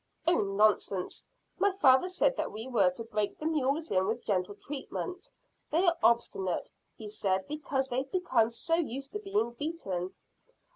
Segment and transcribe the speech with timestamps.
[0.25, 1.23] "Oh, nonsense!
[1.59, 5.29] My father said that we were to break the mules in with gentle treatment.
[5.69, 10.15] They are obstinate, he said, because they've become so used to being beaten."